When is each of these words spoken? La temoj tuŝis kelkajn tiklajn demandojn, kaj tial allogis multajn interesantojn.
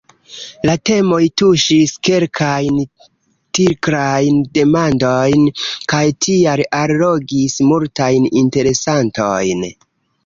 La 0.67 0.73
temoj 0.89 1.17
tuŝis 1.41 1.91
kelkajn 2.07 2.79
tiklajn 3.59 4.41
demandojn, 4.59 5.45
kaj 5.95 6.03
tial 6.27 6.65
allogis 6.81 7.61
multajn 7.73 8.29
interesantojn. 8.43 9.67